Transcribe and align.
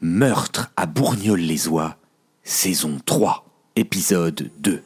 Meurtre 0.00 0.70
à 0.76 0.86
Bourgnol-les-Oies, 0.86 1.96
saison 2.44 3.00
3, 3.04 3.44
épisode 3.74 4.48
2. 4.58 4.80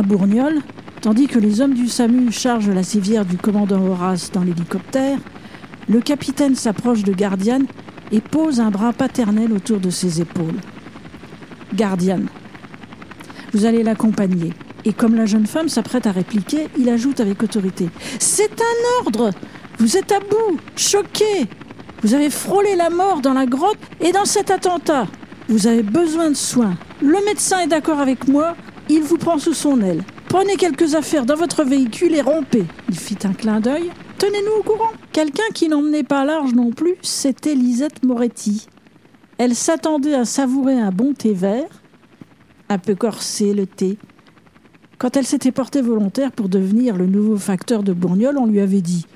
À 0.00 1.02
tandis 1.02 1.26
que 1.26 1.38
les 1.38 1.60
hommes 1.60 1.74
du 1.74 1.86
SAMU 1.86 2.32
chargent 2.32 2.70
la 2.70 2.82
civière 2.82 3.26
du 3.26 3.36
commandant 3.36 3.84
Horace 3.84 4.30
dans 4.32 4.40
l'hélicoptère, 4.40 5.18
le 5.90 6.00
capitaine 6.00 6.54
s'approche 6.54 7.02
de 7.02 7.12
Gardiane 7.12 7.66
et 8.10 8.22
pose 8.22 8.60
un 8.60 8.70
bras 8.70 8.94
paternel 8.94 9.52
autour 9.52 9.78
de 9.78 9.90
ses 9.90 10.22
épaules. 10.22 10.56
Gardiane, 11.74 12.28
vous 13.52 13.66
allez 13.66 13.82
l'accompagner. 13.82 14.54
Et 14.86 14.94
comme 14.94 15.16
la 15.16 15.26
jeune 15.26 15.46
femme 15.46 15.68
s'apprête 15.68 16.06
à 16.06 16.12
répliquer, 16.12 16.68
il 16.78 16.88
ajoute 16.88 17.20
avec 17.20 17.42
autorité 17.42 17.90
C'est 18.18 18.58
un 18.58 19.04
ordre 19.04 19.32
Vous 19.78 19.98
êtes 19.98 20.12
à 20.12 20.20
bout, 20.20 20.58
choqué 20.76 21.46
Vous 22.02 22.14
avez 22.14 22.30
frôlé 22.30 22.74
la 22.74 22.88
mort 22.88 23.20
dans 23.20 23.34
la 23.34 23.44
grotte 23.44 23.76
et 24.00 24.12
dans 24.12 24.24
cet 24.24 24.50
attentat. 24.50 25.08
Vous 25.50 25.66
avez 25.66 25.82
besoin 25.82 26.30
de 26.30 26.36
soins. 26.36 26.78
Le 27.02 27.22
médecin 27.26 27.58
est 27.60 27.66
d'accord 27.66 28.00
avec 28.00 28.28
moi, 28.28 28.56
il 28.92 29.02
vous 29.02 29.18
prend 29.18 29.38
sous 29.38 29.54
son 29.54 29.80
aile. 29.80 30.02
Prenez 30.28 30.56
quelques 30.56 30.96
affaires 30.96 31.24
dans 31.24 31.36
votre 31.36 31.62
véhicule 31.62 32.14
et 32.14 32.22
rompez. 32.22 32.64
Il 32.88 32.98
fit 32.98 33.18
un 33.24 33.32
clin 33.32 33.60
d'œil. 33.60 33.90
Tenez-nous 34.18 34.60
au 34.60 34.62
courant. 34.62 34.90
Quelqu'un 35.12 35.48
qui 35.54 35.68
n'emmenait 35.68 36.02
pas 36.02 36.24
large 36.24 36.54
non 36.54 36.72
plus, 36.72 36.96
c'était 37.00 37.54
Lisette 37.54 38.04
Moretti. 38.04 38.66
Elle 39.38 39.54
s'attendait 39.54 40.14
à 40.14 40.24
savourer 40.24 40.78
un 40.78 40.90
bon 40.90 41.14
thé 41.14 41.32
vert, 41.32 41.68
un 42.68 42.78
peu 42.78 42.94
corsé 42.94 43.54
le 43.54 43.66
thé. 43.66 43.96
Quand 44.98 45.16
elle 45.16 45.26
s'était 45.26 45.52
portée 45.52 45.82
volontaire 45.82 46.32
pour 46.32 46.48
devenir 46.48 46.96
le 46.96 47.06
nouveau 47.06 47.36
facteur 47.36 47.82
de 47.82 47.92
Bourgnol, 47.92 48.36
on 48.38 48.46
lui 48.46 48.60
avait 48.60 48.82
dit 48.82 49.06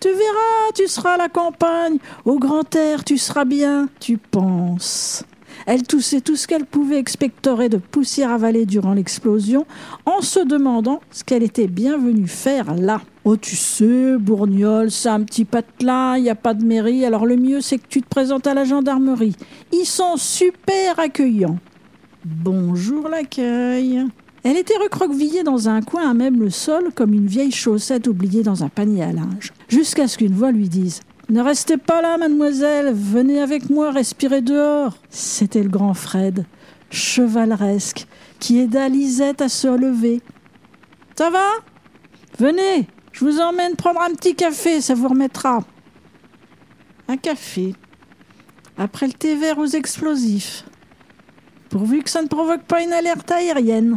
Tu 0.00 0.08
verras, 0.08 0.72
tu 0.74 0.86
seras 0.86 1.14
à 1.14 1.18
la 1.18 1.28
campagne, 1.28 1.98
au 2.24 2.38
grand 2.38 2.74
air, 2.76 3.04
tu 3.04 3.18
seras 3.18 3.44
bien, 3.44 3.88
tu 4.00 4.16
penses. 4.16 5.24
Elle 5.66 5.82
toussait 5.82 6.20
tout 6.20 6.36
ce 6.36 6.46
qu'elle 6.46 6.66
pouvait 6.66 6.98
expectorer 6.98 7.68
de 7.68 7.78
poussière 7.78 8.30
avalée 8.30 8.66
durant 8.66 8.92
l'explosion, 8.92 9.66
en 10.04 10.20
se 10.20 10.40
demandant 10.40 11.00
ce 11.10 11.24
qu'elle 11.24 11.42
était 11.42 11.66
bienvenue 11.66 12.28
faire 12.28 12.74
là. 12.74 13.00
Oh, 13.24 13.36
tu 13.36 13.56
sais, 13.56 14.18
Bourgnol, 14.18 14.90
c'est 14.90 15.08
un 15.08 15.22
petit 15.22 15.46
patelin, 15.46 16.18
il 16.18 16.24
n'y 16.24 16.30
a 16.30 16.34
pas 16.34 16.52
de 16.52 16.64
mairie, 16.64 17.06
alors 17.06 17.24
le 17.24 17.36
mieux 17.36 17.62
c'est 17.62 17.78
que 17.78 17.88
tu 17.88 18.02
te 18.02 18.08
présentes 18.08 18.46
à 18.46 18.52
la 18.52 18.64
gendarmerie. 18.64 19.36
Ils 19.72 19.86
sont 19.86 20.16
super 20.16 20.98
accueillants. 20.98 21.58
Bonjour 22.24 23.08
l'accueil. 23.08 24.04
Elle 24.42 24.58
était 24.58 24.76
recroquevillée 24.76 25.42
dans 25.42 25.70
un 25.70 25.80
coin 25.80 26.10
à 26.10 26.12
même 26.12 26.38
le 26.38 26.50
sol 26.50 26.90
comme 26.94 27.14
une 27.14 27.26
vieille 27.26 27.50
chaussette 27.50 28.06
oubliée 28.06 28.42
dans 28.42 28.62
un 28.62 28.68
panier 28.68 29.02
à 29.02 29.12
linge, 29.12 29.54
jusqu'à 29.68 30.06
ce 30.06 30.18
qu'une 30.18 30.34
voix 30.34 30.52
lui 30.52 30.68
dise 30.68 31.00
Ne 31.34 31.42
restez 31.42 31.78
pas 31.78 32.00
là, 32.00 32.16
mademoiselle, 32.16 32.92
venez 32.94 33.40
avec 33.40 33.68
moi 33.68 33.90
respirer 33.90 34.40
dehors. 34.40 34.96
C'était 35.10 35.64
le 35.64 35.68
grand 35.68 35.92
Fred, 35.92 36.46
chevaleresque, 36.92 38.06
qui 38.38 38.60
aida 38.60 38.88
Lisette 38.88 39.42
à 39.42 39.48
se 39.48 39.66
relever. 39.66 40.22
Ça 41.18 41.30
va? 41.30 41.44
Venez, 42.38 42.86
je 43.10 43.24
vous 43.24 43.40
emmène 43.40 43.74
prendre 43.74 44.00
un 44.00 44.14
petit 44.14 44.36
café, 44.36 44.80
ça 44.80 44.94
vous 44.94 45.08
remettra. 45.08 45.64
Un 47.08 47.16
café. 47.16 47.74
Après 48.78 49.08
le 49.08 49.12
thé 49.14 49.34
vert 49.34 49.58
aux 49.58 49.66
explosifs. 49.66 50.62
Pourvu 51.68 52.04
que 52.04 52.10
ça 52.10 52.22
ne 52.22 52.28
provoque 52.28 52.62
pas 52.62 52.80
une 52.80 52.92
alerte 52.92 53.32
aérienne. 53.32 53.96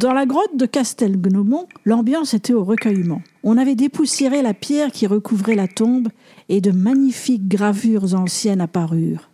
Dans 0.00 0.14
la 0.14 0.24
grotte 0.24 0.56
de 0.56 0.64
Castelgnomont, 0.64 1.66
l'ambiance 1.84 2.32
était 2.32 2.54
au 2.54 2.64
recueillement. 2.64 3.20
On 3.44 3.58
avait 3.58 3.74
dépoussiéré 3.74 4.40
la 4.40 4.54
pierre 4.54 4.92
qui 4.92 5.06
recouvrait 5.06 5.54
la 5.54 5.68
tombe 5.68 6.08
et 6.48 6.62
de 6.62 6.70
magnifiques 6.70 7.46
gravures 7.46 8.14
anciennes 8.14 8.62
apparurent. 8.62 9.28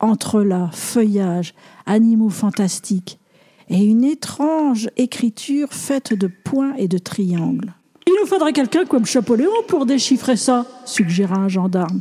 Entrelacs, 0.00 0.72
feuillages, 0.72 1.54
animaux 1.84 2.30
fantastiques 2.30 3.18
et 3.68 3.84
une 3.84 4.04
étrange 4.04 4.88
écriture 4.96 5.74
faite 5.74 6.14
de 6.14 6.30
points 6.46 6.72
et 6.76 6.88
de 6.88 6.96
triangles. 6.96 7.74
Il 8.06 8.14
nous 8.18 8.26
faudrait 8.26 8.54
quelqu'un 8.54 8.86
comme 8.86 9.04
Champollion 9.04 9.50
pour 9.68 9.84
déchiffrer 9.84 10.36
ça, 10.36 10.64
suggéra 10.86 11.36
un 11.36 11.48
gendarme. 11.48 12.00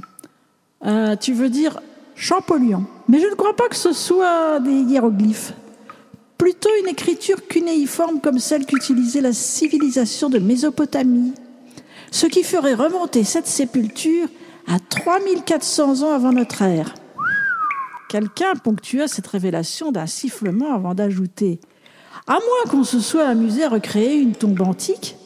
Euh, 0.85 1.17
tu 1.17 1.33
veux 1.33 1.49
dire 1.49 1.81
Champollion 2.15 2.85
Mais 3.09 3.19
je 3.19 3.27
ne 3.27 3.35
crois 3.35 3.57
pas 3.57 3.67
que 3.67 3.75
ce 3.75 3.91
soit 3.91 4.61
des 4.61 4.83
hiéroglyphes. 4.83 5.53
Plutôt 6.37 6.69
une 6.81 6.89
écriture 6.89 7.47
cunéiforme 7.47 8.19
comme 8.19 8.39
celle 8.39 8.65
qu'utilisait 8.65 9.21
la 9.21 9.33
civilisation 9.33 10.29
de 10.29 10.39
Mésopotamie. 10.39 11.33
Ce 12.11 12.27
qui 12.27 12.43
ferait 12.43 12.73
remonter 12.73 13.23
cette 13.23 13.47
sépulture 13.47 14.27
à 14.67 14.79
3400 14.79 16.03
ans 16.03 16.13
avant 16.13 16.31
notre 16.31 16.61
ère. 16.61 16.93
Quelqu'un 18.09 18.53
ponctua 18.55 19.07
cette 19.07 19.27
révélation 19.27 19.91
d'un 19.91 20.05
sifflement 20.05 20.73
avant 20.73 20.93
d'ajouter 20.93 21.59
À 22.27 22.33
moins 22.33 22.71
qu'on 22.71 22.83
se 22.83 22.99
soit 22.99 23.27
amusé 23.27 23.63
à 23.63 23.69
recréer 23.69 24.15
une 24.15 24.33
tombe 24.33 24.61
antique, 24.61 25.17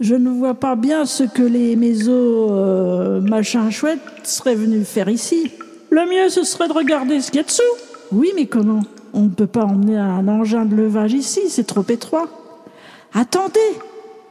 je 0.00 0.16
ne 0.16 0.30
vois 0.30 0.54
pas 0.54 0.74
bien 0.74 1.06
ce 1.06 1.22
que 1.22 1.42
les 1.42 1.76
mésos 1.76 2.50
euh, 2.50 3.20
machin 3.20 3.70
chouette 3.70 4.00
seraient 4.24 4.56
venus 4.56 4.84
faire 4.86 5.08
ici. 5.08 5.52
Le 5.90 6.04
mieux, 6.10 6.28
ce 6.28 6.42
serait 6.42 6.66
de 6.66 6.72
regarder 6.72 7.20
ce 7.20 7.30
qu'il 7.30 7.36
y 7.36 7.40
a 7.40 7.46
dessous. 7.46 7.62
Oui, 8.10 8.32
mais 8.34 8.46
comment? 8.46 8.82
On 9.14 9.22
ne 9.22 9.28
peut 9.28 9.46
pas 9.46 9.64
emmener 9.64 9.98
un 9.98 10.26
engin 10.28 10.64
de 10.64 10.74
levage 10.74 11.12
ici, 11.12 11.42
c'est 11.48 11.66
trop 11.66 11.84
étroit. 11.88 12.28
Attendez 13.12 13.60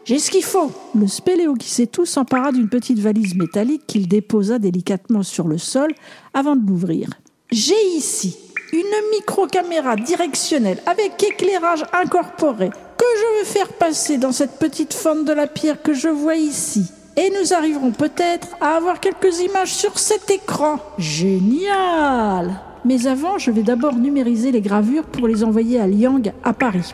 J'ai 0.06 0.18
ce 0.18 0.32
qu'il 0.32 0.44
faut 0.44 0.72
Le 0.96 1.08
spéléo 1.08 1.54
qui 1.54 1.70
sait 1.70 1.86
tout 1.86 2.06
s'empara 2.06 2.52
d'une 2.52 2.70
petite 2.70 3.00
valise 3.00 3.36
métallique 3.36 3.86
qu'il 3.86 4.08
déposa 4.08 4.58
délicatement 4.58 5.22
sur 5.22 5.48
le 5.48 5.60
sol 5.60 5.94
avant 6.34 6.56
de 6.56 6.66
l'ouvrir. 6.66 7.10
J'ai 7.52 7.80
ici 7.96 8.38
une 8.74 9.10
micro-caméra 9.12 9.98
directionnelle 9.98 10.82
avec 10.86 11.22
éclairage 11.22 11.86
incorporé 11.94 12.70
que 12.70 13.06
je 13.18 13.40
vais 13.40 13.46
faire 13.46 13.74
passer 13.74 14.18
dans 14.18 14.32
cette 14.32 14.58
petite 14.58 14.94
fente 14.94 15.26
de 15.26 15.34
la 15.34 15.48
pierre 15.48 15.82
que 15.82 15.94
je 15.94 16.08
vois 16.08 16.36
ici. 16.36 16.86
Et 17.18 17.30
nous 17.30 17.54
arriverons 17.54 17.92
peut-être 17.92 18.48
à 18.62 18.78
avoir 18.78 19.00
quelques 19.00 19.42
images 19.42 19.74
sur 19.74 20.00
cet 20.00 20.32
écran. 20.32 20.80
Génial 20.98 22.62
Mais 22.84 23.06
avant, 23.06 23.38
je 23.38 23.52
vais 23.52 23.64
d'abord 23.64 23.96
numériser 23.96 24.52
les 24.52 24.62
gravures 24.62 25.04
pour 25.04 25.28
les 25.28 25.44
envoyer 25.44 25.80
à 25.80 25.88
Liang 25.88 26.22
à 26.44 26.54
Paris. 26.54 26.94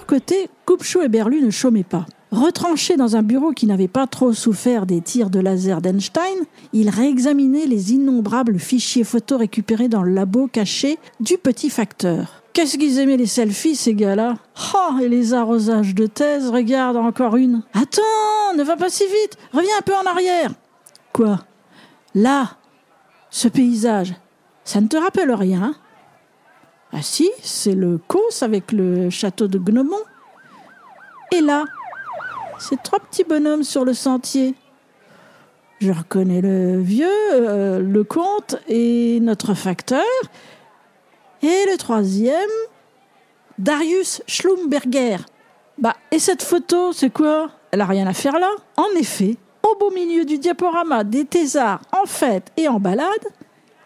Côté, 0.00 0.48
Coupechou 0.66 1.02
et 1.02 1.08
Berlu 1.08 1.42
ne 1.42 1.50
chômaient 1.50 1.84
pas. 1.84 2.06
Retranchés 2.30 2.96
dans 2.96 3.16
un 3.16 3.22
bureau 3.22 3.52
qui 3.52 3.66
n'avait 3.66 3.88
pas 3.88 4.06
trop 4.06 4.32
souffert 4.32 4.86
des 4.86 5.02
tirs 5.02 5.28
de 5.28 5.38
laser 5.38 5.82
d'Einstein, 5.82 6.38
ils 6.72 6.88
réexaminaient 6.88 7.66
les 7.66 7.92
innombrables 7.92 8.58
fichiers 8.58 9.04
photos 9.04 9.38
récupérés 9.38 9.88
dans 9.88 10.02
le 10.02 10.14
labo 10.14 10.48
caché 10.48 10.98
du 11.20 11.36
petit 11.36 11.68
facteur. 11.68 12.42
Qu'est-ce 12.54 12.78
qu'ils 12.78 12.98
aimaient 12.98 13.18
les 13.18 13.26
selfies, 13.26 13.76
ces 13.76 13.94
gars-là? 13.94 14.36
Oh, 14.74 14.98
et 15.00 15.08
les 15.08 15.34
arrosages 15.34 15.94
de 15.94 16.06
thèse, 16.06 16.48
regarde 16.48 16.96
encore 16.96 17.36
une. 17.36 17.62
Attends, 17.74 18.56
ne 18.56 18.62
va 18.62 18.76
pas 18.76 18.90
si 18.90 19.04
vite, 19.04 19.36
reviens 19.52 19.78
un 19.78 19.82
peu 19.82 19.94
en 19.94 20.10
arrière. 20.10 20.52
Quoi? 21.12 21.40
Là, 22.14 22.56
ce 23.30 23.48
paysage, 23.48 24.14
ça 24.64 24.80
ne 24.80 24.88
te 24.88 24.96
rappelle 24.96 25.32
rien 25.32 25.74
Ah 26.92 27.00
si, 27.02 27.30
c'est 27.42 27.74
le 27.74 27.98
Causse 28.06 28.42
avec 28.42 28.70
le 28.70 29.08
château 29.08 29.48
de 29.48 29.58
Gnomont. 29.58 30.04
Et 31.32 31.40
là, 31.40 31.64
ces 32.58 32.76
trois 32.76 33.00
petits 33.00 33.24
bonhommes 33.24 33.64
sur 33.64 33.84
le 33.84 33.94
sentier. 33.94 34.54
Je 35.80 35.90
reconnais 35.90 36.42
le 36.42 36.80
vieux, 36.80 37.08
euh, 37.32 37.80
le 37.80 38.04
comte 38.04 38.56
et 38.68 39.18
notre 39.20 39.54
facteur. 39.54 40.04
Et 41.42 41.64
le 41.70 41.76
troisième, 41.76 42.50
Darius 43.58 44.22
Schlumberger. 44.26 45.16
Bah, 45.78 45.96
et 46.10 46.18
cette 46.18 46.42
photo, 46.42 46.92
c'est 46.92 47.10
quoi? 47.10 47.50
Elle 47.70 47.80
a 47.80 47.86
rien 47.86 48.06
à 48.06 48.12
faire 48.12 48.38
là 48.38 48.50
En 48.76 48.88
effet, 48.96 49.36
au 49.62 49.76
beau 49.76 49.90
milieu 49.90 50.24
du 50.24 50.38
diaporama 50.38 51.04
des 51.04 51.24
thésards 51.24 51.80
en 51.90 52.06
fête 52.06 52.52
et 52.56 52.68
en 52.68 52.78
balade, 52.78 53.26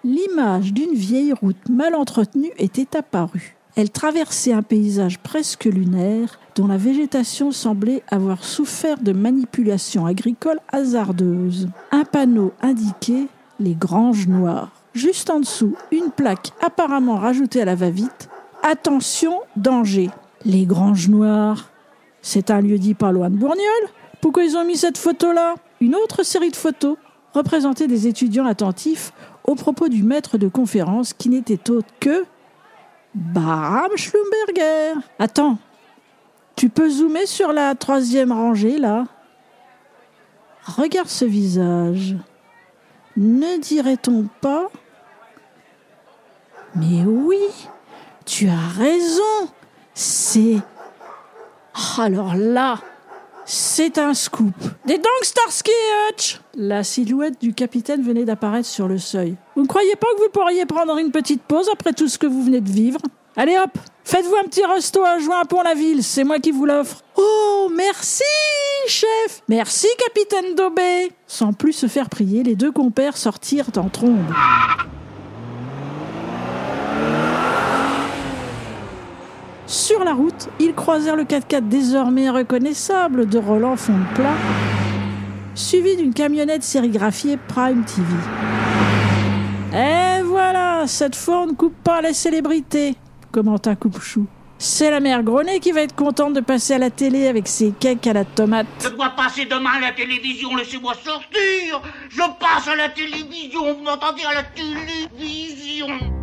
l'image 0.06 0.72
d'une 0.72 0.94
vieille 0.94 1.32
route 1.32 1.68
mal 1.68 1.94
entretenue 1.96 2.52
était 2.58 2.96
apparue. 2.96 3.56
Elle 3.74 3.90
traversait 3.90 4.52
un 4.52 4.62
paysage 4.62 5.18
presque 5.18 5.64
lunaire 5.64 6.38
dont 6.54 6.68
la 6.68 6.78
végétation 6.78 7.50
semblait 7.50 8.02
avoir 8.08 8.44
souffert 8.44 8.98
de 8.98 9.12
manipulations 9.12 10.06
agricoles 10.06 10.60
hasardeuses. 10.72 11.68
Un 11.90 12.04
panneau 12.04 12.52
indiquait 12.62 13.26
les 13.60 13.74
granges 13.74 14.28
noires. 14.28 14.70
Juste 14.94 15.28
en 15.28 15.40
dessous, 15.40 15.74
une 15.90 16.10
plaque 16.10 16.52
apparemment 16.64 17.16
rajoutée 17.16 17.60
à 17.60 17.66
la 17.66 17.74
va-vite. 17.74 18.30
Attention, 18.62 19.40
danger. 19.56 20.08
Les 20.44 20.64
granges 20.64 21.08
noires. 21.08 21.68
C'est 22.22 22.50
un 22.50 22.60
lieu 22.60 22.78
dit 22.78 22.94
pas 22.94 23.12
loin 23.12 23.28
de 23.28 23.36
Bourgnol. 23.36 23.60
Pourquoi 24.20 24.44
ils 24.44 24.56
ont 24.56 24.64
mis 24.64 24.76
cette 24.76 24.98
photo-là? 24.98 25.56
Une 25.80 25.96
autre 25.96 26.22
série 26.22 26.50
de 26.50 26.56
photos 26.56 26.96
représentait 27.34 27.88
des 27.88 28.06
étudiants 28.06 28.46
attentifs 28.46 29.12
au 29.46 29.54
propos 29.54 29.88
du 29.88 30.02
maître 30.02 30.38
de 30.38 30.48
conférence 30.48 31.12
qui 31.12 31.28
n'était 31.28 31.70
autre 31.70 31.88
que 32.00 32.24
Bram 33.14 33.90
Schlumberger. 33.96 35.00
Attends, 35.18 35.58
tu 36.56 36.68
peux 36.68 36.90
zoomer 36.90 37.26
sur 37.26 37.52
la 37.52 37.74
troisième 37.74 38.32
rangée 38.32 38.78
là? 38.78 39.06
Regarde 40.64 41.08
ce 41.08 41.24
visage. 41.24 42.16
Ne 43.16 43.58
dirait-on 43.60 44.26
pas? 44.40 44.66
Mais 46.74 47.04
oui, 47.04 47.40
tu 48.26 48.48
as 48.48 48.68
raison. 48.76 49.50
C'est... 49.94 50.58
Oh, 51.74 52.00
alors 52.00 52.34
là, 52.34 52.78
c'est 53.44 53.96
un 53.98 54.12
scoop. 54.12 54.54
Des 54.86 54.98
donc 54.98 55.06
Starsky 55.22 55.72
Hutch 56.08 56.40
La 56.54 56.84
silhouette 56.84 57.40
du 57.40 57.52
capitaine 57.52 58.02
venait 58.02 58.24
d'apparaître 58.24 58.68
sur 58.68 58.86
le 58.86 58.98
seuil. 58.98 59.34
Vous 59.56 59.62
ne 59.62 59.66
croyez 59.66 59.96
pas 59.96 60.06
que 60.16 60.22
vous 60.22 60.30
pourriez 60.32 60.64
prendre 60.64 60.96
une 60.98 61.10
petite 61.10 61.42
pause 61.42 61.68
après 61.72 61.92
tout 61.92 62.06
ce 62.06 62.18
que 62.18 62.26
vous 62.28 62.44
venez 62.44 62.60
de 62.60 62.70
vivre? 62.70 63.00
Allez 63.34 63.56
hop, 63.58 63.76
faites-vous 64.04 64.36
un 64.36 64.44
petit 64.44 64.64
resto 64.64 65.02
à 65.02 65.18
joint 65.18 65.44
pour 65.44 65.64
la 65.64 65.74
ville, 65.74 66.04
c'est 66.04 66.22
moi 66.22 66.38
qui 66.38 66.52
vous 66.52 66.66
l'offre. 66.66 67.02
Oh, 67.16 67.68
merci, 67.74 68.22
chef 68.86 69.42
Merci, 69.48 69.88
capitaine 70.06 70.54
Dobé 70.54 71.10
Sans 71.26 71.52
plus 71.52 71.72
se 71.72 71.88
faire 71.88 72.08
prier, 72.08 72.44
les 72.44 72.54
deux 72.54 72.70
compères 72.70 73.16
sortirent 73.16 73.70
en 73.76 73.88
trombe. 73.88 74.32
Sur 79.66 80.04
la 80.04 80.14
route, 80.14 80.48
ils 80.60 80.74
croisèrent 80.74 81.16
le 81.16 81.24
4x4 81.24 81.66
désormais 81.66 82.30
reconnaissable 82.30 83.26
de 83.28 83.36
Roland 83.36 83.76
fond 83.76 83.94
de 83.94 84.14
plat, 84.14 84.34
suivi 85.56 85.96
d'une 85.96 86.14
camionnette 86.14 86.62
sérigraphiée 86.62 87.38
Prime 87.48 87.84
TV. 87.84 88.06
Et 89.72 90.22
voilà, 90.22 90.86
cette 90.86 91.16
fois 91.16 91.42
on 91.42 91.46
ne 91.48 91.52
coupe 91.52 91.76
pas 91.82 92.00
les 92.00 92.12
célébrités, 92.12 92.94
commenta 93.32 93.74
Coupe-Chou. 93.74 94.26
C'est 94.58 94.90
la 94.90 95.00
mère 95.00 95.22
Grenet 95.22 95.60
qui 95.60 95.72
va 95.72 95.82
être 95.82 95.94
contente 95.94 96.32
de 96.32 96.40
passer 96.40 96.74
à 96.74 96.78
la 96.78 96.88
télé 96.88 97.26
avec 97.26 97.46
ses 97.46 97.72
cakes 97.72 98.06
à 98.06 98.14
la 98.14 98.24
tomate. 98.24 98.66
Je 98.82 98.88
dois 98.88 99.10
passer 99.10 99.44
demain 99.44 99.72
à 99.76 99.80
la 99.80 99.92
télévision, 99.92 100.54
laissez-moi 100.56 100.94
sortir 100.94 101.82
Je 102.08 102.16
passe 102.16 102.68
à 102.68 102.76
la 102.76 102.88
télévision, 102.88 103.74
vous 103.74 103.82
m'entendez 103.82 104.22
à 104.24 104.34
la 104.34 104.42
télévision 104.44 106.15